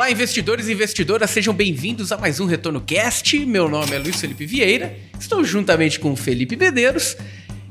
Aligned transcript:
Olá, 0.00 0.10
investidores 0.10 0.66
e 0.66 0.72
investidoras, 0.72 1.28
sejam 1.28 1.52
bem-vindos 1.52 2.10
a 2.10 2.16
mais 2.16 2.40
um 2.40 2.46
Retorno 2.46 2.80
Cast. 2.80 3.38
Meu 3.44 3.68
nome 3.68 3.94
é 3.94 3.98
Luiz 3.98 4.18
Felipe 4.18 4.46
Vieira, 4.46 4.96
estou 5.18 5.44
juntamente 5.44 6.00
com 6.00 6.10
o 6.10 6.16
Felipe 6.16 6.56
Medeiros 6.56 7.18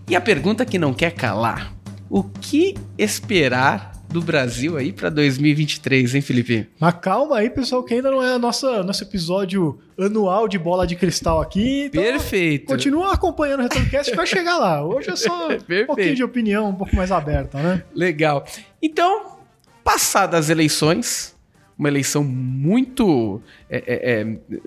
e 0.07 0.15
a 0.15 0.21
pergunta 0.21 0.63
que 0.63 0.77
não 0.77 0.93
quer 0.93 1.11
calar: 1.11 1.73
o 2.07 2.23
que 2.23 2.75
esperar 2.99 3.93
do 4.09 4.21
Brasil 4.21 4.77
aí 4.77 4.93
para 4.93 5.09
2023, 5.09 6.13
hein, 6.13 6.21
Felipe? 6.21 6.69
Mas 6.79 6.93
calma 7.01 7.37
aí, 7.37 7.49
pessoal, 7.49 7.83
que 7.83 7.95
ainda 7.95 8.11
não 8.11 8.23
é 8.23 8.37
nossa, 8.37 8.83
nosso 8.83 9.03
episódio 9.03 9.79
anual 9.97 10.47
de 10.47 10.59
bola 10.59 10.85
de 10.85 10.95
cristal 10.95 11.41
aqui. 11.41 11.85
Então 11.85 12.03
Perfeito. 12.03 12.67
Continua 12.67 13.11
acompanhando 13.11 13.61
o 13.61 13.63
RetornoCast 13.63 14.11
que 14.11 14.15
vai 14.17 14.27
chegar 14.27 14.59
lá. 14.59 14.85
Hoje 14.85 15.09
é 15.09 15.15
só 15.15 15.49
um 15.49 15.85
pouquinho 15.87 16.15
de 16.15 16.23
opinião 16.23 16.69
um 16.69 16.75
pouco 16.75 16.95
mais 16.95 17.11
aberta, 17.11 17.57
né? 17.57 17.81
Legal. 17.91 18.45
Então, 18.79 19.39
passadas 19.83 20.41
as 20.41 20.49
eleições, 20.51 21.38
uma 21.79 21.87
eleição 21.87 22.25
muito 22.25 23.41
é, 23.69 23.77
é, 23.77 24.21
é, 24.21 24.59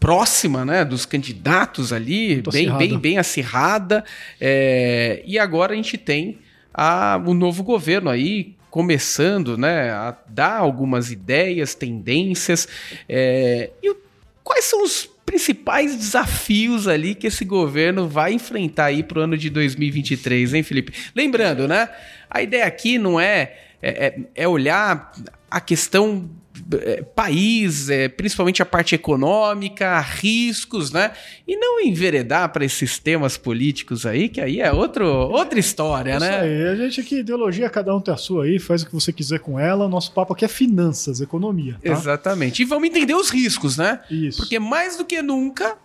próxima 0.00 0.64
né, 0.64 0.82
dos 0.82 1.04
candidatos 1.04 1.92
ali, 1.92 2.42
bem, 2.50 2.74
bem, 2.78 2.98
bem 2.98 3.18
acirrada. 3.18 4.02
É, 4.40 5.22
e 5.26 5.38
agora 5.38 5.74
a 5.74 5.76
gente 5.76 5.98
tem 5.98 6.38
a, 6.72 7.22
o 7.26 7.34
novo 7.34 7.62
governo 7.62 8.08
aí 8.08 8.56
começando 8.70 9.58
né, 9.58 9.90
a 9.90 10.16
dar 10.26 10.56
algumas 10.56 11.10
ideias, 11.10 11.74
tendências. 11.74 12.66
É, 13.06 13.70
e 13.82 13.94
quais 14.42 14.64
são 14.64 14.82
os 14.82 15.08
principais 15.26 15.94
desafios 15.94 16.88
ali 16.88 17.14
que 17.14 17.26
esse 17.26 17.44
governo 17.44 18.08
vai 18.08 18.32
enfrentar 18.32 18.86
aí 18.86 19.02
para 19.02 19.18
o 19.18 19.22
ano 19.22 19.36
de 19.36 19.50
2023, 19.50 20.54
hein, 20.54 20.62
Felipe? 20.62 20.94
Lembrando, 21.14 21.68
né? 21.68 21.90
A 22.30 22.40
ideia 22.40 22.64
aqui 22.64 22.96
não 22.96 23.20
é, 23.20 23.67
é, 23.82 24.06
é, 24.06 24.20
é 24.34 24.48
olhar 24.48 25.12
a 25.50 25.60
questão 25.60 26.28
é, 26.72 27.02
país, 27.02 27.88
é, 27.88 28.08
principalmente 28.08 28.60
a 28.60 28.66
parte 28.66 28.94
econômica, 28.94 30.00
riscos, 30.00 30.90
né? 30.90 31.12
E 31.46 31.56
não 31.56 31.80
enveredar 31.80 32.52
para 32.52 32.64
esses 32.64 32.98
temas 32.98 33.36
políticos 33.36 34.04
aí, 34.04 34.28
que 34.28 34.40
aí 34.40 34.60
é 34.60 34.72
outro, 34.72 35.06
outra 35.06 35.58
história, 35.58 36.16
Isso 36.16 36.20
né? 36.20 36.40
Aí. 36.40 36.68
A 36.68 36.76
gente 36.76 37.00
aqui, 37.00 37.20
ideologia, 37.20 37.70
cada 37.70 37.94
um 37.94 38.00
tem 38.00 38.12
a 38.12 38.16
sua 38.16 38.44
aí, 38.44 38.58
faz 38.58 38.82
o 38.82 38.86
que 38.86 38.92
você 38.92 39.12
quiser 39.12 39.38
com 39.38 39.58
ela. 39.58 39.88
Nosso 39.88 40.12
papo 40.12 40.32
aqui 40.32 40.44
é 40.44 40.48
finanças, 40.48 41.20
economia. 41.20 41.76
Tá? 41.82 41.92
Exatamente. 41.92 42.62
E 42.62 42.64
vamos 42.64 42.88
entender 42.88 43.14
os 43.14 43.30
riscos, 43.30 43.76
né? 43.76 44.00
Isso. 44.10 44.38
Porque 44.38 44.58
mais 44.58 44.96
do 44.96 45.04
que 45.04 45.22
nunca 45.22 45.76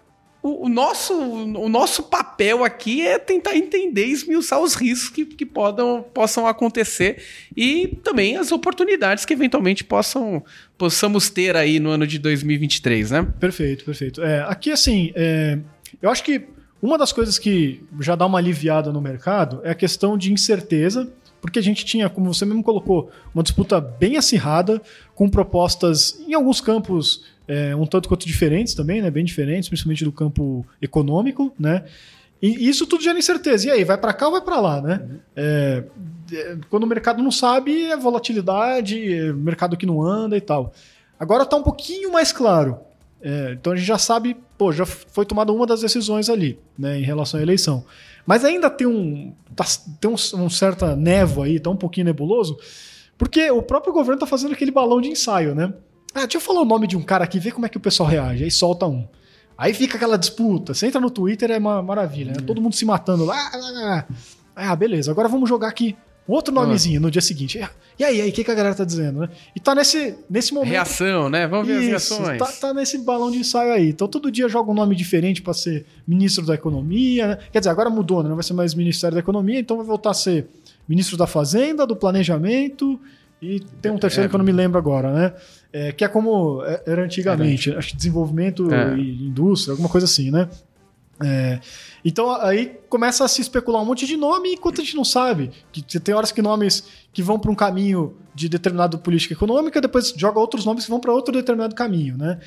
o, 0.44 0.67
nosso, 0.67 1.13
o 1.13 1.69
nosso 1.69 2.03
papel 2.03 2.66
aqui 2.66 3.02
é 3.02 3.17
tentar 3.17 3.55
entender 3.55 4.08
e 4.08 4.11
esmiuçar 4.11 4.59
os 4.59 4.75
riscos 4.75 5.09
que, 5.09 5.25
que 5.25 5.45
podam, 5.45 6.03
possam 6.13 6.45
acontecer 6.45 7.23
e 7.55 7.97
também 8.03 8.36
as 8.36 8.52
oportunidades 8.52 9.23
que 9.23 9.31
eventualmente 9.31 9.86
possam, 9.86 10.44
possamos 10.77 11.30
ter 11.30 11.55
aí 11.55 11.80
no 11.80 11.89
ano 11.91 12.05
de 12.05 12.19
2023, 12.19 13.11
né? 13.11 13.27
Perfeito, 13.39 13.86
perfeito. 13.86 14.21
É, 14.21 14.41
aqui, 14.41 14.69
assim, 14.69 15.14
é, 15.16 15.58
eu 16.02 16.09
acho 16.09 16.21
que 16.21 16.44
uma 16.81 16.97
das 16.97 17.14
coisas 17.14 17.39
que 17.39 17.81
já 18.02 18.14
dá 18.14 18.25
uma 18.25 18.38
aliviada 18.38 18.91
no 18.91 18.99
mercado 18.99 19.61
é 19.64 19.69
a 19.69 19.75
questão 19.75 20.17
de 20.17 20.33
incerteza, 20.33 21.09
porque 21.44 21.59
a 21.59 21.61
gente 21.61 21.83
tinha, 21.83 22.09
como 22.09 22.33
você 22.33 22.45
mesmo 22.45 22.63
colocou, 22.63 23.11
uma 23.36 23.44
disputa 23.44 23.81
bem 23.81 24.16
acirrada, 24.16 24.81
com 25.13 25.27
propostas 25.30 26.17
em 26.25 26.33
alguns 26.33 26.61
campos 26.61 27.25
é, 27.45 27.75
um 27.75 27.86
tanto 27.86 28.08
quanto 28.08 28.25
diferentes 28.25 28.73
também, 28.73 29.02
né? 29.02 29.11
Bem 29.11 29.25
diferentes, 29.25 29.67
principalmente 29.67 30.05
do 30.05 30.11
campo 30.14 30.66
econômico, 30.81 31.53
né? 31.59 31.83
E 32.41 32.69
isso 32.69 32.88
tudo 32.88 33.03
gera 33.03 33.19
incerteza. 33.19 33.67
E 33.67 33.71
aí, 33.71 33.83
vai 33.83 33.97
para 33.97 34.14
cá 34.14 34.27
ou 34.27 34.31
vai 34.31 34.41
para 34.41 34.58
lá, 34.61 34.81
né? 34.81 35.02
Uhum. 35.03 35.19
É, 35.36 35.83
quando 36.69 36.83
o 36.83 36.88
mercado 36.88 37.21
não 37.21 37.30
sabe, 37.30 37.88
é 37.88 37.97
volatilidade, 37.97 39.14
é 39.14 39.33
mercado 39.33 39.75
que 39.75 39.86
não 39.86 40.02
anda 40.02 40.37
e 40.37 40.42
tal. 40.42 40.73
Agora 41.20 41.43
está 41.43 41.58
um 41.58 41.64
pouquinho 41.64 42.09
mais 42.09 42.32
claro. 42.32 42.80
É, 43.26 43.54
então 43.54 43.72
a 43.72 43.76
gente 43.78 43.88
já 43.88 43.98
sabe, 43.98 44.36
pô, 44.58 44.73
já 44.73 44.86
foi 44.86 45.26
tomada 45.26 45.54
uma 45.54 45.66
das 45.66 45.80
decisões 45.80 46.30
ali, 46.30 46.60
né, 46.78 47.00
em 47.00 47.04
relação 47.04 47.39
à 47.39 47.44
eleição. 47.44 47.86
Mas 48.26 48.44
ainda 48.44 48.70
tem 48.70 48.86
um, 48.86 49.34
tá, 49.56 49.64
tem 50.02 50.11
um, 50.11 50.44
um 50.44 50.50
certa 50.50 50.94
névoa 50.94 51.45
aí, 51.45 51.58
tá 51.58 51.70
um 51.70 51.76
pouquinho 51.78 52.06
nebuloso, 52.06 52.58
porque 53.17 53.50
o 53.50 53.62
próprio 53.62 53.94
governo 53.94 54.16
está 54.16 54.28
fazendo 54.28 54.52
aquele 54.52 54.72
balão 54.72 55.00
de 55.00 55.08
ensaio, 55.08 55.56
né? 55.56 55.73
Ah, 56.14 56.22
deixa 56.22 56.38
eu 56.38 56.42
falar 56.42 56.62
o 56.62 56.66
nome 56.66 56.86
de 56.86 56.98
um 56.98 57.02
cara 57.02 57.23
aqui, 57.23 57.39
ver 57.39 57.54
como 57.54 57.66
é 57.66 57.70
que 57.70 57.78
o 57.78 57.80
pessoal 57.80 58.10
reage. 58.10 58.44
Aí 58.44 58.52
solta 58.52 58.86
um. 58.86 59.08
Aí 59.58 59.73
fica 59.73 59.95
aquela 59.95 60.17
disputa. 60.17 60.73
Você 60.73 60.88
entra 60.88 61.00
no 61.00 61.10
Twitter, 61.10 61.50
é 61.50 61.58
uma 61.58 61.82
maravilha, 61.82 62.33
né? 62.33 62.39
Todo 62.45 62.62
mundo 62.62 62.76
se 62.76 62.86
matando 62.86 63.26
lá. 63.26 64.06
Ah, 64.56 64.76
beleza. 64.76 65.10
Agora 65.10 65.28
vamos 65.28 65.50
jogar 65.50 65.70
aqui 65.70 65.95
outro 66.32 66.54
nomezinho 66.54 67.02
no 67.02 67.11
dia 67.11 67.22
seguinte. 67.22 67.60
E 68.00 68.04
aí, 68.04 68.22
aí, 68.22 68.30
o 68.30 68.34
que, 68.34 68.44
que 68.44 68.52
a 68.52 68.56
galera 68.56 68.73
tá 68.73 68.84
dizendo, 68.86 69.22
né? 69.22 69.30
E 69.56 69.60
tá 69.60 69.76
nesse, 69.76 70.16
nesse 70.30 70.54
momento. 70.54 70.72
Reação, 70.72 71.30
né? 71.30 71.48
Vamos 71.48 71.67
ver 71.67 71.82
Isso, 71.82 71.95
as 71.95 72.20
reações. 72.20 72.39
Tá, 72.39 72.67
tá, 72.67 72.73
nesse 72.73 72.98
balão 72.98 73.30
de 73.30 73.38
ensaio 73.38 73.73
aí. 73.73 73.89
Então 73.89 74.08
todo 74.08 74.32
dia 74.32 74.48
joga 74.48 74.72
um 74.72 74.73
nome 74.73 74.95
diferente 74.95 75.42
para 75.42 75.54
ser 75.54 75.86
ministro 76.08 76.45
da 76.45 76.56
Economia. 76.56 77.28
Né? 77.28 77.38
Quer 77.52 77.60
dizer, 77.60 77.70
agora 77.70 77.89
mudou, 77.89 78.23
né? 78.23 78.30
Não 78.30 78.36
vai 78.36 78.44
ser 78.44 78.54
mais 78.54 78.73
Ministério 78.73 79.16
da 79.16 79.20
Economia, 79.20 79.60
então 79.60 79.78
vai 79.78 79.86
voltar 79.86 80.12
a 80.12 80.14
ser 80.14 80.48
ministro 80.88 81.17
da 81.17 81.28
Fazenda, 81.28 81.86
do 81.86 81.95
Planejamento 81.95 83.00
e 83.44 83.60
tem 83.82 83.92
um 83.92 83.98
terceiro 83.98 84.28
é, 84.28 84.30
que 84.30 84.36
eu 84.36 84.38
não 84.38 84.45
me 84.45 84.54
lembro 84.54 84.78
agora, 84.78 85.12
né? 85.12 85.33
É, 85.72 85.92
que 85.92 86.06
é 86.06 86.08
como 86.08 86.64
é, 86.64 86.82
era 86.86 87.04
antigamente, 87.04 87.76
acho 87.76 87.89
que 87.89 87.98
desenvolvimento 87.98 88.73
é. 88.73 88.95
e 88.95 89.28
indústria, 89.28 89.73
alguma 89.73 89.89
coisa 89.89 90.06
assim, 90.06 90.32
né? 90.32 90.48
É, 91.23 91.60
então 92.04 92.30
aí 92.32 92.78
começa 92.89 93.23
a 93.23 93.28
se 93.28 93.42
especular 93.42 93.82
um 93.82 93.86
monte 93.86 94.06
de 94.06 94.17
nome 94.17 94.54
enquanto 94.54 94.82
a 94.82 94.84
gente 94.84 94.95
não 94.95 95.06
sabe. 95.06 95.52
Que 95.72 96.00
tem 96.00 96.14
horas 96.14 96.32
que 96.32 96.42
nomes 96.42 96.84
que 97.11 97.22
vão 97.22 97.39
para 97.39 97.52
um 97.52 97.56
caminho 97.56 98.16
de 98.36 98.50
determinada 98.50 98.98
política 98.98 99.33
econômica, 99.33 99.80
depois 99.80 100.14
joga 100.16 100.39
outros 100.39 100.66
nomes 100.66 100.86
que 100.86 100.89
vão 100.89 101.00
para 101.00 101.14
outro 101.14 101.33
determinado 101.33 101.76
caminho, 101.76 102.17
né? 102.17 102.39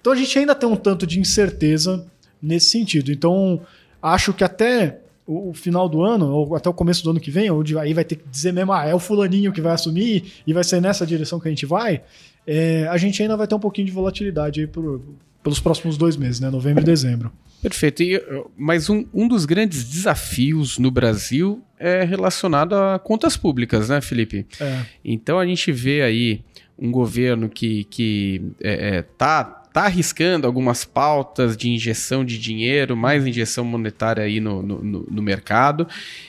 Então 0.00 0.12
a 0.12 0.16
gente 0.16 0.38
ainda 0.38 0.54
tem 0.54 0.68
um 0.68 0.76
tanto 0.76 1.06
de 1.06 1.18
incerteza 1.18 2.06
nesse 2.40 2.70
sentido. 2.70 3.10
Então 3.10 3.60
acho 4.02 4.32
que 4.32 4.44
até 4.44 5.00
o, 5.26 5.52
final 5.54 5.88
do 5.88 6.02
ano, 6.02 6.30
ou 6.32 6.56
até 6.56 6.68
o 6.68 6.74
começo 6.74 7.04
do 7.04 7.10
ano 7.10 7.20
que 7.20 7.30
vem, 7.30 7.50
onde 7.50 7.78
aí 7.78 7.94
vai 7.94 8.04
ter 8.04 8.16
que 8.16 8.28
dizer 8.28 8.52
mesmo, 8.52 8.72
ah, 8.72 8.84
é 8.84 8.94
o 8.94 8.98
fulaninho 8.98 9.52
que 9.52 9.60
vai 9.60 9.72
assumir 9.72 10.32
e 10.46 10.52
vai 10.52 10.64
ser 10.64 10.80
nessa 10.80 11.06
direção 11.06 11.38
que 11.38 11.46
a 11.46 11.50
gente 11.50 11.66
vai, 11.66 12.02
é, 12.46 12.88
a 12.88 12.96
gente 12.96 13.22
ainda 13.22 13.36
vai 13.36 13.46
ter 13.46 13.54
um 13.54 13.60
pouquinho 13.60 13.86
de 13.86 13.92
volatilidade 13.92 14.60
aí 14.60 14.66
por, 14.66 15.00
pelos 15.42 15.60
próximos 15.60 15.96
dois 15.96 16.16
meses, 16.16 16.40
né? 16.40 16.50
Novembro 16.50 16.82
e 16.82 16.84
dezembro. 16.84 17.30
Perfeito. 17.62 18.02
E, 18.02 18.22
mas 18.56 18.88
um, 18.88 19.04
um 19.12 19.28
dos 19.28 19.44
grandes 19.44 19.84
desafios 19.84 20.78
no 20.78 20.90
Brasil 20.90 21.62
é 21.78 22.04
relacionado 22.04 22.74
a 22.74 22.98
contas 22.98 23.36
públicas, 23.36 23.88
né, 23.88 24.00
Felipe? 24.00 24.46
É. 24.60 24.84
Então 25.04 25.38
a 25.38 25.46
gente 25.46 25.70
vê 25.72 26.02
aí 26.02 26.44
um 26.78 26.90
governo 26.90 27.48
que, 27.48 27.84
que 27.84 28.42
é, 28.62 28.96
é, 28.96 29.02
tá 29.02 29.60
está 29.70 29.84
arriscando 29.84 30.48
algumas 30.48 30.84
pautas 30.84 31.56
de 31.56 31.70
injeção 31.70 32.24
de 32.24 32.38
dinheiro, 32.38 32.96
mais 32.96 33.24
injeção 33.24 33.64
monetária 33.64 34.24
aí 34.24 34.40
no, 34.40 34.62
no, 34.62 35.06
no 35.08 35.22
mercado. 35.22 35.86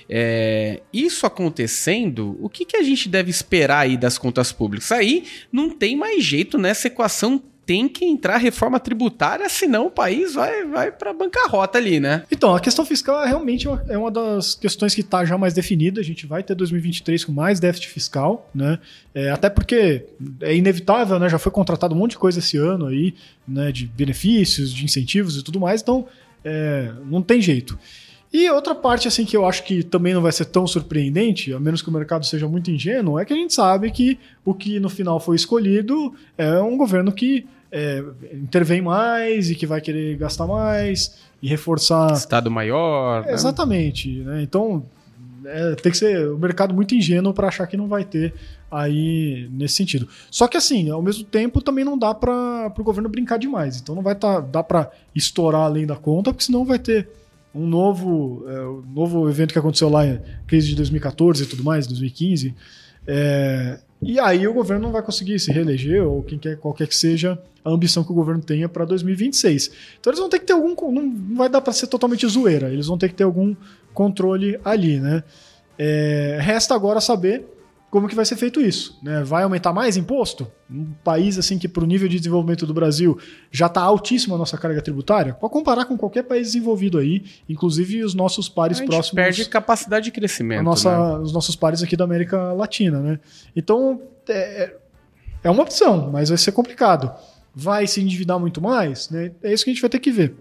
É, 0.08 0.82
isso 0.94 1.26
acontecendo, 1.26 2.38
o 2.40 2.48
que, 2.48 2.66
que 2.66 2.78
a 2.78 2.84
gente 2.84 3.10
deve 3.10 3.32
esperar 3.32 3.80
aí 3.80 3.98
das 3.98 4.18
contas 4.18 4.52
públicas? 4.52 4.92
Aí 4.92 5.24
não 5.52 5.72
tem 5.72 5.96
mais 5.96 6.24
jeito 6.24 6.58
nessa 6.58 6.88
equação 6.88 7.42
tem 7.66 7.88
que 7.88 8.04
entrar 8.04 8.38
reforma 8.38 8.80
tributária, 8.80 9.48
senão 9.48 9.88
o 9.88 9.92
país 9.92 10.34
vai, 10.34 10.66
vai 10.66 10.92
para 10.92 11.14
bancarrota 11.14 11.78
ali, 11.78 12.00
né? 12.00 12.24
Então, 12.32 12.56
a 12.56 12.60
questão 12.60 12.86
fiscal 12.86 13.24
é 13.24 13.28
realmente 13.28 13.68
uma, 13.68 13.84
é 13.88 13.98
uma 13.98 14.10
das 14.10 14.56
questões 14.56 14.96
que 14.96 15.02
está 15.02 15.24
já 15.24 15.38
mais 15.38 15.54
definida. 15.54 16.02
A 16.02 16.04
gente 16.04 16.26
vai 16.26 16.44
ter 16.44 16.56
2023 16.56 17.24
com 17.24 17.32
mais 17.32 17.60
déficit 17.60 17.90
fiscal, 17.90 18.50
né? 18.54 18.80
É, 19.14 19.30
até 19.30 19.50
porque 19.50 20.06
é 20.42 20.56
inevitável, 20.56 21.20
né? 21.20 21.30
Já 21.30 21.38
foi 21.38 21.52
contratado 21.52 21.94
um 21.94 21.98
monte 21.98 22.12
de 22.12 22.18
coisa 22.18 22.40
esse 22.40 22.58
ano 22.58 22.88
aí, 22.88 23.14
né? 23.48 23.72
De 23.72 23.86
benefícios, 23.86 24.74
de 24.74 24.84
incentivos 24.84 25.38
e 25.38 25.44
tudo 25.44 25.60
mais, 25.60 25.82
então 25.82 26.08
é, 26.44 26.92
não 27.06 27.22
tem 27.22 27.42
jeito. 27.42 27.78
E 28.34 28.50
outra 28.50 28.74
parte 28.74 29.08
assim 29.08 29.26
que 29.26 29.36
eu 29.36 29.46
acho 29.46 29.64
que 29.64 29.84
também 29.84 30.14
não 30.14 30.22
vai 30.22 30.32
ser 30.32 30.46
tão 30.46 30.66
surpreendente, 30.66 31.54
a 31.54 31.60
menos 31.60 31.82
que 31.82 31.90
o 31.90 31.92
mercado 31.92 32.26
seja 32.26 32.48
muito 32.48 32.72
ingênuo, 32.72 33.20
é 33.20 33.26
que 33.26 33.34
a 33.34 33.36
gente 33.36 33.54
sabe 33.54 33.92
que 33.92 34.18
o 34.46 34.54
que 34.54 34.80
no 34.80 34.90
final 34.90 35.20
foi 35.20 35.36
escolhido 35.36 36.14
é 36.38 36.60
um 36.62 36.78
governo 36.78 37.12
que 37.12 37.46
é, 37.72 38.04
intervém 38.34 38.82
mais 38.82 39.50
e 39.50 39.56
que 39.56 39.66
vai 39.66 39.82
querer 39.82 40.18
gastar 40.18 40.48
mais 40.48 41.18
e 41.42 41.48
reforçar. 41.48 42.14
Estado 42.14 42.50
maior. 42.50 43.26
É, 43.28 43.34
exatamente. 43.34 44.10
Né? 44.20 44.44
Então 44.44 44.84
é, 45.46 45.76
tem 45.76 45.92
que 45.92 45.98
ser 45.98 46.30
o 46.30 46.38
mercado 46.38 46.74
muito 46.74 46.96
ingênuo 46.96 47.34
para 47.34 47.50
achar 47.50 47.68
que 47.68 47.76
não 47.76 47.88
vai 47.88 48.06
ter 48.06 48.34
aí 48.70 49.50
nesse 49.52 49.76
sentido. 49.76 50.08
Só 50.30 50.48
que 50.48 50.56
assim, 50.56 50.90
ao 50.90 51.02
mesmo 51.02 51.26
tempo 51.26 51.62
também 51.62 51.84
não 51.84 51.98
dá 51.98 52.14
para 52.14 52.72
o 52.78 52.84
governo 52.84 53.10
brincar 53.10 53.38
demais. 53.38 53.80
Então 53.80 53.94
não 53.94 54.02
vai 54.02 54.16
tá, 54.16 54.40
dar 54.40 54.64
para 54.64 54.90
estourar 55.14 55.64
além 55.64 55.86
da 55.86 55.98
conta, 55.98 56.32
porque 56.32 56.46
senão 56.46 56.64
vai 56.64 56.80
ter 56.80 57.10
um 57.54 57.68
novo, 57.68 58.46
é, 58.48 58.66
um 58.66 58.84
novo 58.94 59.30
evento 59.30 59.52
que 59.52 59.60
aconteceu 59.60 59.90
lá, 59.90 60.04
crise 60.48 60.70
de 60.70 60.76
2014 60.76 61.44
e 61.44 61.46
tudo 61.46 61.64
mais, 61.64 61.86
2015. 61.88 62.56
É, 63.08 63.80
e 64.02 64.20
aí 64.20 64.48
o 64.48 64.54
governo 64.54 64.84
não 64.84 64.92
vai 64.92 65.02
conseguir 65.02 65.40
se 65.40 65.52
reeleger, 65.52 66.04
ou 66.04 66.24
quem 66.24 66.40
quer, 66.40 66.58
qualquer 66.58 66.88
que 66.88 66.96
seja 66.96 67.38
a 67.64 67.70
ambição 67.70 68.04
que 68.04 68.12
o 68.12 68.16
governo 68.16 68.42
tenha 68.42 68.68
para 68.68 68.86
2026. 68.86 69.72
Então 70.00 70.12
eles 70.12 70.20
vão 70.20 70.30
ter 70.30 70.40
que 70.40 70.46
ter 70.46 70.54
algum. 70.54 70.76
Não 70.92 71.36
vai 71.36 71.50
dar 71.50 71.62
para 71.62 71.74
ser 71.74 71.88
totalmente 71.88 72.28
zoeira, 72.28 72.72
eles 72.72 72.88
vão 72.88 72.98
ter 72.98 73.10
que 73.10 73.16
ter 73.16 73.24
algum 73.24 73.56
controle 73.94 74.60
ali, 74.64 75.00
né? 75.00 75.24
É, 75.78 76.40
resta 76.42 76.74
agora 76.74 77.00
saber 77.00 77.46
como 77.92 78.08
que 78.08 78.16
vai 78.16 78.24
ser 78.24 78.38
feito 78.38 78.62
isso. 78.62 78.98
Né? 79.04 79.22
Vai 79.22 79.44
aumentar 79.44 79.74
mais 79.74 79.98
imposto? 79.98 80.50
Um 80.70 80.94
país 81.04 81.38
assim 81.38 81.60
que 81.60 81.68
para 81.68 81.84
o 81.84 81.86
nível 81.86 82.08
de 82.08 82.18
desenvolvimento 82.18 82.66
do 82.66 82.74
Brasil 82.74 83.20
já 83.52 83.66
está 83.66 83.82
altíssima 83.82 84.36
a 84.36 84.38
nossa 84.38 84.58
carga 84.58 84.82
tributária, 84.82 85.34
pode 85.34 85.52
comparar 85.52 85.84
com 85.84 85.98
qualquer 85.98 86.24
país 86.24 86.48
desenvolvido 86.48 86.98
aí, 86.98 87.26
inclusive 87.50 88.02
os 88.02 88.14
nossos 88.14 88.48
pares 88.48 88.80
a 88.80 88.86
próximos. 88.86 89.14
perde 89.14 89.46
capacidade 89.46 90.06
de 90.06 90.12
crescimento. 90.12 90.64
Nossa, 90.64 90.90
né? 90.90 91.20
Os 91.20 91.34
nossos 91.34 91.54
pares 91.58 91.84
aqui 91.84 91.98
da 91.98 92.06
América 92.06 92.54
Latina. 92.54 93.02
Né? 93.02 93.20
Então, 93.54 94.02
é, 94.30 94.74
é 95.44 95.52
uma 95.52 95.64
opção, 95.64 96.10
mas 96.10 96.30
vai 96.30 96.38
ser 96.38 96.54
complicado. 96.54 97.12
Vai 97.54 97.86
se 97.88 98.00
endividar 98.00 98.40
muito 98.40 98.62
mais? 98.62 99.10
Né? 99.10 99.34
É 99.44 99.52
isso 99.52 99.66
que 99.66 99.70
a 99.70 99.74
gente 99.74 99.82
vai 99.82 99.90
ter 99.90 100.00
que 100.00 100.12
ver. 100.12 100.34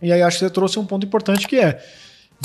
E 0.00 0.12
aí 0.12 0.22
acho 0.22 0.38
que 0.38 0.44
você 0.44 0.50
trouxe 0.50 0.78
um 0.78 0.86
ponto 0.86 1.04
importante 1.04 1.48
que 1.48 1.58
é 1.58 1.82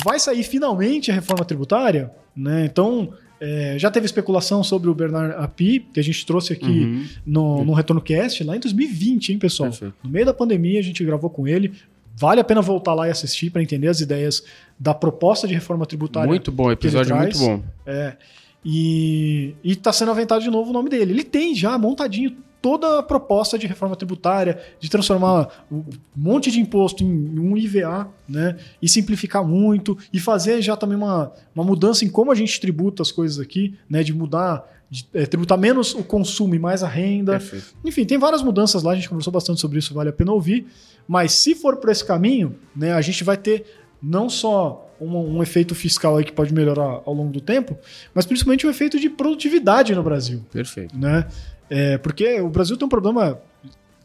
vai 0.04 0.18
sair 0.18 0.42
finalmente 0.42 1.10
a 1.10 1.14
reforma 1.14 1.44
tributária, 1.44 2.10
né? 2.36 2.64
Então, 2.64 3.12
é, 3.40 3.78
já 3.78 3.90
teve 3.90 4.06
especulação 4.06 4.62
sobre 4.64 4.88
o 4.90 4.94
Bernard 4.94 5.34
Api, 5.36 5.86
que 5.92 6.00
a 6.00 6.02
gente 6.02 6.24
trouxe 6.26 6.52
aqui 6.52 6.66
uhum. 6.66 7.06
no, 7.24 7.64
no 7.64 7.72
Retorno 7.72 8.02
Cast, 8.02 8.42
lá 8.42 8.56
em 8.56 8.60
2020, 8.60 9.32
hein, 9.32 9.38
pessoal? 9.38 9.70
Perfeito. 9.70 9.94
No 10.02 10.10
meio 10.10 10.26
da 10.26 10.34
pandemia, 10.34 10.80
a 10.80 10.82
gente 10.82 11.04
gravou 11.04 11.30
com 11.30 11.46
ele. 11.46 11.72
Vale 12.16 12.40
a 12.40 12.44
pena 12.44 12.60
voltar 12.60 12.94
lá 12.94 13.06
e 13.06 13.10
assistir 13.10 13.50
para 13.50 13.62
entender 13.62 13.86
as 13.86 14.00
ideias 14.00 14.42
da 14.78 14.92
proposta 14.92 15.46
de 15.46 15.54
reforma 15.54 15.86
tributária. 15.86 16.26
Muito 16.26 16.50
bom, 16.50 16.70
episódio 16.70 17.14
muito 17.14 17.38
bom. 17.38 17.62
É. 17.86 18.16
E 18.64 19.54
está 19.62 19.92
sendo 19.92 20.10
aventado 20.10 20.42
de 20.42 20.50
novo 20.50 20.70
o 20.70 20.72
nome 20.72 20.90
dele. 20.90 21.12
Ele 21.12 21.22
tem 21.22 21.54
já 21.54 21.78
montadinho 21.78 22.36
toda 22.60 22.98
a 22.98 23.02
proposta 23.02 23.58
de 23.58 23.66
reforma 23.66 23.96
tributária, 23.96 24.60
de 24.80 24.88
transformar 24.88 25.66
um 25.70 25.84
monte 26.14 26.50
de 26.50 26.60
imposto 26.60 27.02
em 27.04 27.38
um 27.38 27.56
IVA, 27.56 28.08
né? 28.28 28.56
E 28.80 28.88
simplificar 28.88 29.44
muito, 29.44 29.96
e 30.12 30.18
fazer 30.18 30.60
já 30.60 30.76
também 30.76 30.96
uma, 30.96 31.32
uma 31.54 31.64
mudança 31.64 32.04
em 32.04 32.08
como 32.08 32.32
a 32.32 32.34
gente 32.34 32.60
tributa 32.60 33.02
as 33.02 33.12
coisas 33.12 33.38
aqui, 33.38 33.74
né? 33.88 34.02
De 34.02 34.12
mudar, 34.12 34.66
de, 34.90 35.06
é, 35.14 35.26
tributar 35.26 35.58
menos 35.58 35.94
o 35.94 36.02
consumo 36.02 36.54
e 36.54 36.58
mais 36.58 36.82
a 36.82 36.88
renda. 36.88 37.32
Perfeito. 37.32 37.74
Enfim, 37.84 38.04
tem 38.04 38.18
várias 38.18 38.42
mudanças 38.42 38.82
lá, 38.82 38.92
a 38.92 38.94
gente 38.96 39.08
conversou 39.08 39.32
bastante 39.32 39.60
sobre 39.60 39.78
isso, 39.78 39.94
vale 39.94 40.10
a 40.10 40.12
pena 40.12 40.32
ouvir. 40.32 40.66
Mas 41.06 41.32
se 41.32 41.54
for 41.54 41.76
por 41.76 41.90
esse 41.90 42.04
caminho, 42.04 42.56
né, 42.74 42.92
a 42.92 43.00
gente 43.00 43.24
vai 43.24 43.36
ter 43.36 43.64
não 44.02 44.28
só 44.28 44.88
um, 45.00 45.36
um, 45.36 45.42
efeito 45.42 45.74
fiscal 45.74 46.16
aí 46.16 46.24
que 46.24 46.32
pode 46.32 46.52
melhorar 46.52 47.02
ao 47.04 47.14
longo 47.14 47.32
do 47.32 47.40
tempo, 47.40 47.76
mas 48.14 48.26
principalmente 48.26 48.66
um 48.66 48.70
efeito 48.70 48.98
de 48.98 49.08
produtividade 49.08 49.94
no 49.94 50.02
Brasil. 50.02 50.44
Perfeito. 50.52 50.96
Né? 50.96 51.26
É, 51.70 51.98
porque 51.98 52.40
o 52.40 52.48
Brasil 52.48 52.76
tem 52.76 52.86
um 52.86 52.88
problema, 52.88 53.40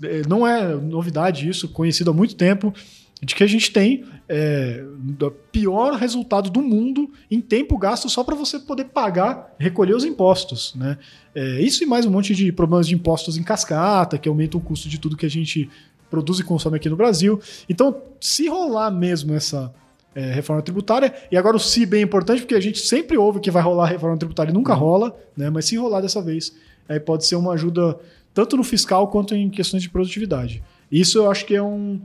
é, 0.04 0.22
não 0.28 0.46
é 0.46 0.76
novidade 0.76 1.48
isso, 1.48 1.70
conhecido 1.70 2.12
há 2.12 2.14
muito 2.14 2.36
tempo, 2.36 2.74
de 3.22 3.34
que 3.36 3.44
a 3.44 3.48
gente 3.48 3.72
tem 3.72 4.04
é, 4.28 4.84
o 5.22 5.32
pior 5.32 5.94
resultado 5.94 6.50
do 6.50 6.62
mundo 6.62 7.10
em 7.32 7.40
tempo 7.40 7.78
gasto 7.78 8.10
só 8.10 8.24
para 8.24 8.36
você 8.36 8.60
poder 8.60 8.86
pagar, 8.86 9.54
recolher 9.58 9.96
os 9.96 10.04
impostos. 10.04 10.74
Né? 10.76 10.98
É, 11.34 11.62
isso 11.62 11.84
e 11.84 11.88
mais 11.88 12.06
um 12.06 12.12
monte 12.12 12.36
de 12.36 12.52
problemas 12.52 12.88
de 12.88 12.96
impostos 12.96 13.38
em 13.38 13.44
cascata, 13.44 14.18
que 14.18 14.28
aumentam 14.28 14.60
o 14.60 14.64
custo 14.64 14.90
de 14.90 15.00
tudo 15.00 15.16
que 15.16 15.26
a 15.26 15.30
gente 15.30 15.70
produz 16.10 16.40
e 16.40 16.44
consome 16.44 16.76
aqui 16.76 16.90
no 16.90 16.96
Brasil. 16.96 17.40
Então, 17.68 17.96
se 18.20 18.48
rolar 18.48 18.92
mesmo 18.92 19.34
essa 19.34 19.74
é, 20.14 20.32
reforma 20.32 20.62
tributária, 20.62 21.14
e 21.32 21.38
agora 21.38 21.56
o 21.56 21.60
se 21.60 21.86
bem 21.86 22.04
importante, 22.04 22.42
porque 22.42 22.56
a 22.56 22.60
gente 22.60 22.80
sempre 22.80 23.18
ouve 23.18 23.40
que 23.40 23.50
vai 23.50 23.64
rolar 23.64 23.88
reforma 23.88 24.18
tributária 24.18 24.52
e 24.52 24.54
nunca 24.54 24.74
uhum. 24.74 24.80
rola, 24.80 25.18
né? 25.36 25.50
mas 25.50 25.66
se 25.66 25.76
rolar 25.76 26.02
dessa 26.02 26.22
vez, 26.22 26.54
aí 26.88 27.00
pode 27.00 27.26
ser 27.26 27.36
uma 27.36 27.54
ajuda 27.54 27.98
tanto 28.34 28.58
no 28.58 28.64
fiscal 28.64 29.08
quanto 29.08 29.36
em 29.36 29.50
questões 29.50 29.84
de 29.84 29.90
produtividade. 29.90 30.64
Isso 30.92 31.18
eu 31.18 31.30
acho 31.30 31.46
que 31.46 31.56
é 31.56 31.62
um. 31.62 32.02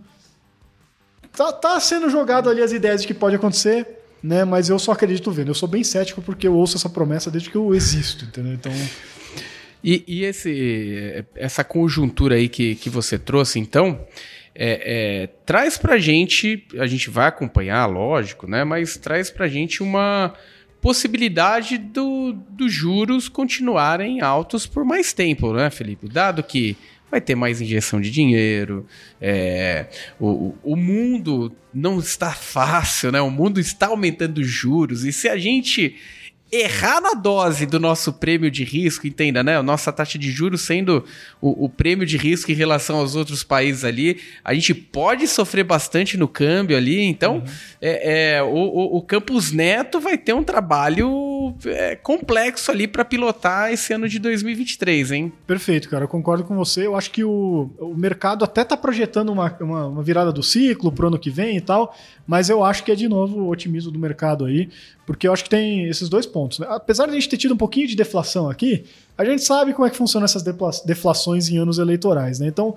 Tá, 1.36 1.52
tá 1.52 1.78
sendo 1.80 2.10
jogado 2.10 2.48
ali 2.48 2.62
as 2.62 2.72
ideias 2.72 3.02
de 3.02 3.06
que 3.06 3.14
pode 3.14 3.36
acontecer, 3.36 3.86
né? 4.22 4.44
Mas 4.44 4.68
eu 4.68 4.78
só 4.78 4.92
acredito 4.92 5.30
vendo. 5.30 5.48
Eu 5.48 5.54
sou 5.54 5.68
bem 5.68 5.84
cético 5.84 6.20
porque 6.22 6.46
eu 6.46 6.54
ouço 6.54 6.76
essa 6.76 6.88
promessa 6.88 7.30
desde 7.30 7.50
que 7.50 7.56
eu 7.56 7.74
existo, 7.74 8.24
entendeu? 8.24 8.52
Então. 8.52 8.72
E, 9.82 10.04
e 10.06 10.24
esse, 10.24 11.24
essa 11.34 11.62
conjuntura 11.62 12.34
aí 12.34 12.48
que, 12.48 12.74
que 12.74 12.90
você 12.90 13.18
trouxe, 13.18 13.60
então, 13.60 14.04
é, 14.54 15.22
é, 15.22 15.26
traz 15.46 15.78
pra 15.78 15.98
gente, 15.98 16.66
a 16.78 16.86
gente 16.86 17.08
vai 17.10 17.28
acompanhar, 17.28 17.86
lógico, 17.86 18.48
né? 18.48 18.64
Mas 18.64 18.96
traz 18.96 19.30
pra 19.30 19.46
gente 19.46 19.82
uma 19.82 20.34
possibilidade 20.80 21.78
dos 21.78 22.34
do 22.50 22.68
juros 22.68 23.28
continuarem 23.28 24.20
altos 24.20 24.66
por 24.66 24.84
mais 24.84 25.12
tempo, 25.12 25.52
né, 25.52 25.70
Felipe? 25.70 26.08
Dado 26.08 26.42
que 26.42 26.76
vai 27.10 27.20
ter 27.20 27.34
mais 27.34 27.60
injeção 27.60 28.00
de 28.00 28.10
dinheiro, 28.10 28.86
é, 29.20 29.86
o, 30.20 30.54
o 30.62 30.76
mundo 30.76 31.52
não 31.72 31.98
está 31.98 32.32
fácil, 32.32 33.10
né? 33.10 33.20
O 33.20 33.30
mundo 33.30 33.58
está 33.58 33.86
aumentando 33.86 34.42
juros, 34.44 35.04
e 35.04 35.12
se 35.12 35.28
a 35.28 35.38
gente 35.38 35.96
errar 36.50 37.00
na 37.00 37.12
dose 37.12 37.66
do 37.66 37.78
nosso 37.78 38.12
prêmio 38.12 38.50
de 38.50 38.64
risco, 38.64 39.06
entenda, 39.06 39.42
né? 39.42 39.58
A 39.58 39.62
nossa 39.62 39.92
taxa 39.92 40.18
de 40.18 40.30
juros 40.30 40.62
sendo 40.62 41.04
o, 41.40 41.66
o, 41.66 41.68
prêmio 41.68 42.06
de 42.06 42.16
risco 42.16 42.50
em 42.50 42.54
relação 42.54 42.96
aos 42.96 43.14
outros 43.14 43.44
países 43.44 43.84
ali, 43.84 44.20
a 44.42 44.54
gente 44.54 44.72
pode 44.74 45.28
sofrer 45.28 45.64
bastante 45.64 46.16
no 46.16 46.26
câmbio 46.26 46.76
ali. 46.76 47.02
Então, 47.02 47.36
uhum. 47.36 47.44
é, 47.82 48.36
é, 48.36 48.42
o, 48.42 48.96
o, 48.96 49.02
Campus 49.02 49.52
Neto 49.52 50.00
vai 50.00 50.16
ter 50.16 50.32
um 50.32 50.42
trabalho 50.42 51.08
é, 51.64 51.96
complexo 51.96 52.70
ali 52.70 52.86
para 52.86 53.04
pilotar 53.04 53.72
esse 53.72 53.92
ano 53.92 54.08
de 54.08 54.18
2023, 54.18 55.12
hein? 55.12 55.32
Perfeito, 55.46 55.88
cara. 55.88 56.04
Eu 56.04 56.08
concordo 56.08 56.44
com 56.44 56.56
você. 56.56 56.86
Eu 56.86 56.96
acho 56.96 57.10
que 57.10 57.24
o, 57.24 57.70
o 57.78 57.94
mercado 57.94 58.44
até 58.44 58.64
tá 58.64 58.76
projetando 58.76 59.30
uma, 59.30 59.56
uma, 59.60 59.86
uma 59.86 60.02
virada 60.02 60.32
do 60.32 60.42
ciclo 60.42 60.90
pro 60.90 61.08
ano 61.08 61.18
que 61.18 61.30
vem 61.30 61.56
e 61.56 61.60
tal, 61.60 61.94
mas 62.26 62.50
eu 62.50 62.64
acho 62.64 62.84
que 62.84 62.92
é 62.92 62.94
de 62.94 63.08
novo 63.08 63.40
o 63.40 63.48
otimismo 63.48 63.90
do 63.90 63.98
mercado 63.98 64.44
aí, 64.44 64.68
porque 65.06 65.26
eu 65.26 65.32
acho 65.32 65.44
que 65.44 65.50
tem 65.50 65.84
esses 65.88 66.08
dois 66.08 66.26
pontos. 66.26 66.58
Né? 66.58 66.66
Apesar 66.70 67.06
de 67.06 67.12
a 67.12 67.14
gente 67.14 67.28
ter 67.28 67.36
tido 67.36 67.54
um 67.54 67.58
pouquinho 67.58 67.86
de 67.86 67.96
deflação 67.96 68.50
aqui, 68.50 68.84
a 69.16 69.24
gente 69.24 69.42
sabe 69.42 69.72
como 69.72 69.86
é 69.86 69.90
que 69.90 69.96
funcionam 69.96 70.24
essas 70.24 70.42
deflações 70.84 71.48
em 71.48 71.58
anos 71.58 71.78
eleitorais, 71.78 72.38
né? 72.38 72.46
Então, 72.46 72.76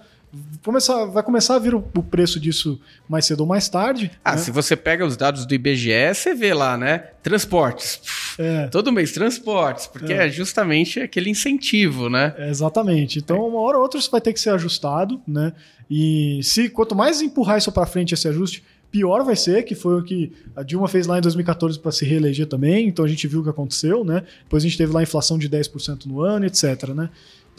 começar, 0.63 1.05
vai 1.05 1.23
começar 1.23 1.55
a 1.55 1.59
vir 1.59 1.75
o, 1.75 1.79
o, 1.79 2.03
preço 2.03 2.39
disso 2.39 2.79
mais 3.07 3.25
cedo 3.25 3.41
ou 3.41 3.45
mais 3.45 3.67
tarde. 3.67 4.11
Ah, 4.23 4.33
né? 4.33 4.37
se 4.37 4.51
você 4.51 4.75
pega 4.75 5.05
os 5.05 5.17
dados 5.17 5.45
do 5.45 5.53
IBGE, 5.53 6.13
você 6.13 6.33
vê 6.33 6.53
lá, 6.53 6.77
né? 6.77 6.99
Transportes. 7.21 8.01
É. 8.37 8.67
Todo 8.67 8.91
mês, 8.91 9.11
transportes, 9.11 9.87
porque 9.87 10.13
é. 10.13 10.27
é 10.27 10.29
justamente 10.29 10.99
aquele 10.99 11.29
incentivo, 11.29 12.09
né? 12.09 12.33
É, 12.37 12.49
exatamente. 12.49 13.19
Então, 13.19 13.45
uma 13.47 13.59
hora 13.59 13.77
ou 13.77 13.83
outra 13.83 13.99
isso 13.99 14.09
vai 14.09 14.21
ter 14.21 14.33
que 14.33 14.39
ser 14.39 14.51
ajustado, 14.51 15.21
né? 15.27 15.53
E 15.89 16.39
se 16.43 16.69
quanto 16.69 16.95
mais 16.95 17.21
empurrar 17.21 17.57
isso 17.57 17.71
para 17.71 17.85
frente 17.85 18.13
esse 18.13 18.27
ajuste, 18.27 18.63
pior 18.91 19.23
vai 19.23 19.35
ser, 19.35 19.63
que 19.63 19.73
foi 19.73 19.99
o 19.99 20.03
que 20.03 20.31
a 20.55 20.63
Dilma 20.63 20.87
fez 20.87 21.07
lá 21.07 21.17
em 21.17 21.21
2014 21.21 21.79
para 21.79 21.91
se 21.91 22.05
reeleger 22.05 22.45
também, 22.45 22.87
então 22.87 23.05
a 23.05 23.07
gente 23.07 23.25
viu 23.25 23.39
o 23.39 23.43
que 23.43 23.49
aconteceu, 23.49 24.03
né? 24.03 24.23
Depois 24.43 24.63
a 24.63 24.67
gente 24.67 24.77
teve 24.77 24.91
lá 24.91 24.99
a 24.99 25.03
inflação 25.03 25.37
de 25.37 25.49
10% 25.49 26.05
no 26.05 26.21
ano, 26.21 26.45
etc, 26.45 26.89
né? 26.89 27.09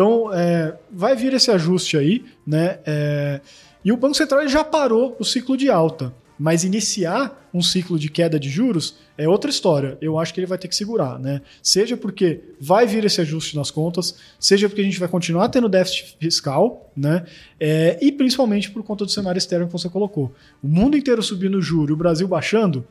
Então, 0.03 0.35
é, 0.35 0.75
vai 0.91 1.15
vir 1.15 1.33
esse 1.33 1.49
ajuste 1.49 1.97
aí, 1.97 2.25
né? 2.45 2.81
É, 2.85 3.41
e 3.85 3.93
o 3.93 3.97
Banco 3.97 4.17
Central 4.17 4.49
já 4.49 4.65
parou 4.65 5.17
o 5.17 5.25
ciclo 5.25 5.57
de 5.57 5.71
alta. 5.71 6.13
Mas 6.37 6.65
iniciar 6.65 7.49
um 7.55 7.63
ciclo 7.63 7.97
de 7.97 8.09
queda 8.09 8.41
de 8.41 8.49
juros 8.49 8.97
é 9.17 9.29
outra 9.29 9.49
história. 9.49 9.97
Eu 10.01 10.19
acho 10.19 10.35
que 10.35 10.41
ele 10.41 10.47
vai 10.49 10.59
ter 10.59 10.67
que 10.67 10.75
segurar, 10.75 11.21
né? 11.21 11.41
Seja 11.63 11.97
porque 11.97 12.41
vai 12.61 12.85
vir 12.85 13.05
esse 13.05 13.21
ajuste 13.21 13.55
nas 13.55 13.71
contas, 13.71 14.17
seja 14.41 14.69
porque 14.69 14.81
a 14.81 14.85
gente 14.85 14.99
vai 14.99 15.09
continuar 15.09 15.49
tendo 15.51 15.69
déficit 15.69 16.17
fiscal, 16.19 16.91
né? 16.97 17.25
É, 17.61 17.97
e 18.03 18.11
principalmente 18.11 18.73
por 18.73 18.83
conta 18.83 19.05
do 19.05 19.11
cenário 19.11 19.39
externo 19.39 19.67
que 19.67 19.73
você 19.73 19.89
colocou. 19.89 20.33
O 20.61 20.67
mundo 20.67 20.97
inteiro 20.97 21.23
subindo 21.23 21.59
o 21.59 21.63
juro 21.63 21.93
e 21.93 21.95
o 21.95 21.97
Brasil 21.97 22.27
baixando, 22.27 22.85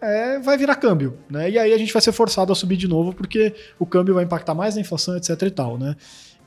é, 0.00 0.38
vai 0.38 0.56
virar 0.58 0.74
câmbio, 0.76 1.16
né? 1.30 1.50
E 1.50 1.58
aí 1.58 1.72
a 1.72 1.78
gente 1.78 1.92
vai 1.92 2.02
ser 2.02 2.12
forçado 2.12 2.52
a 2.52 2.54
subir 2.54 2.76
de 2.76 2.88
novo 2.88 3.12
porque 3.12 3.54
o 3.78 3.86
câmbio 3.86 4.14
vai 4.14 4.24
impactar 4.24 4.54
mais 4.54 4.74
na 4.74 4.80
inflação, 4.80 5.16
etc 5.16 5.42
e 5.42 5.50
tal, 5.50 5.78
né? 5.78 5.96